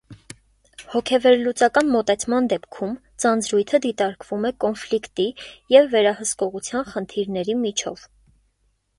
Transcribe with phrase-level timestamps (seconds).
[0.91, 5.27] Հոգեվերլուծական մոտեցման դեպքում ձանձրույթը դիտարկվում է կոնֆլիկտի
[5.75, 8.03] և վերահսկողության խնդրիների միջով։